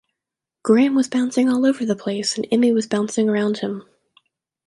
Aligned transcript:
Gram 0.63 0.95
was 0.95 1.07
bouncing 1.07 1.47
all 1.47 1.63
over 1.63 1.85
the 1.85 1.95
place 1.95 2.35
and 2.35 2.47
Emmy 2.51 2.71
was 2.71 2.87
bouncing 2.87 3.29
around 3.29 3.59
him. 3.59 3.83